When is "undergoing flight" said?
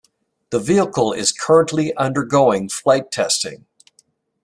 1.95-3.11